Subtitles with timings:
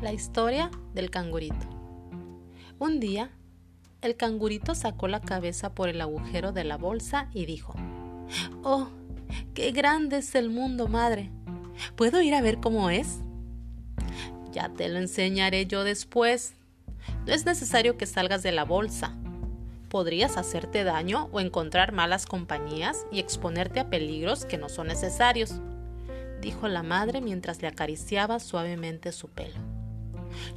[0.00, 1.66] La historia del cangurito.
[2.78, 3.32] Un día,
[4.00, 7.74] el cangurito sacó la cabeza por el agujero de la bolsa y dijo,
[8.62, 8.86] ¡Oh,
[9.54, 11.32] qué grande es el mundo, madre!
[11.96, 13.18] ¿Puedo ir a ver cómo es?
[14.52, 16.54] Ya te lo enseñaré yo después.
[17.26, 19.16] No es necesario que salgas de la bolsa.
[19.88, 25.54] Podrías hacerte daño o encontrar malas compañías y exponerte a peligros que no son necesarios,
[26.40, 29.77] dijo la madre mientras le acariciaba suavemente su pelo.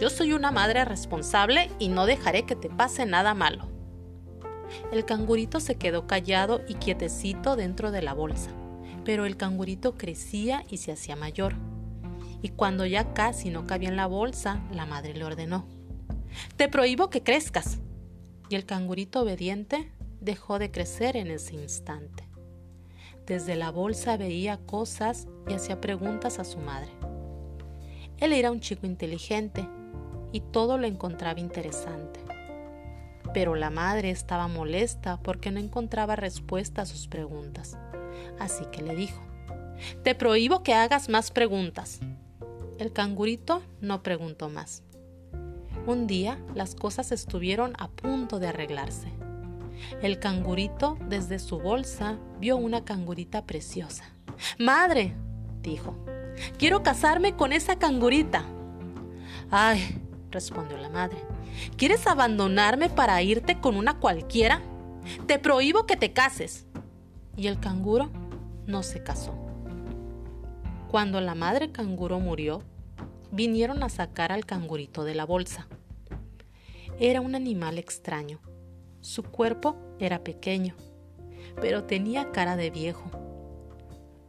[0.00, 3.68] Yo soy una madre responsable y no dejaré que te pase nada malo.
[4.92, 8.50] El cangurito se quedó callado y quietecito dentro de la bolsa,
[9.04, 11.54] pero el cangurito crecía y se hacía mayor.
[12.42, 15.66] Y cuando ya casi no cabía en la bolsa, la madre le ordenó,
[16.56, 17.78] Te prohíbo que crezcas.
[18.50, 22.28] Y el cangurito obediente dejó de crecer en ese instante.
[23.26, 26.97] Desde la bolsa veía cosas y hacía preguntas a su madre.
[28.20, 29.68] Él era un chico inteligente
[30.32, 32.20] y todo lo encontraba interesante.
[33.32, 37.78] Pero la madre estaba molesta porque no encontraba respuesta a sus preguntas.
[38.38, 39.20] Así que le dijo,
[40.02, 42.00] Te prohíbo que hagas más preguntas.
[42.78, 44.82] El cangurito no preguntó más.
[45.86, 49.08] Un día las cosas estuvieron a punto de arreglarse.
[50.02, 54.04] El cangurito desde su bolsa vio una cangurita preciosa.
[54.58, 55.14] Madre,
[55.62, 55.96] dijo,
[56.56, 58.44] Quiero casarme con esa cangurita.
[59.50, 61.18] Ay, respondió la madre,
[61.76, 64.62] ¿quieres abandonarme para irte con una cualquiera?
[65.26, 66.66] Te prohíbo que te cases.
[67.36, 68.10] Y el canguro
[68.66, 69.34] no se casó.
[70.88, 72.62] Cuando la madre canguro murió,
[73.30, 75.68] vinieron a sacar al cangurito de la bolsa.
[76.98, 78.40] Era un animal extraño.
[79.00, 80.74] Su cuerpo era pequeño,
[81.60, 83.27] pero tenía cara de viejo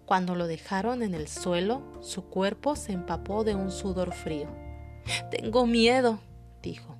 [0.09, 4.47] cuando lo dejaron en el suelo, su cuerpo se empapó de un sudor frío.
[5.29, 6.17] Tengo miedo,
[6.63, 6.95] dijo.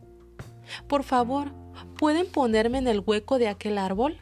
[0.87, 1.51] Por favor,
[1.97, 4.19] ¿pueden ponerme en el hueco de aquel árbol?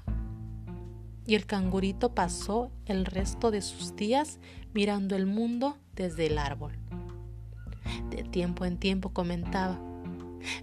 [1.26, 4.40] Y el cangurito pasó el resto de sus días
[4.74, 6.72] mirando el mundo desde el árbol.
[8.10, 9.78] De tiempo en tiempo comentaba,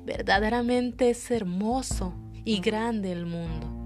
[0.07, 3.84] verdaderamente es hermoso y grande el mundo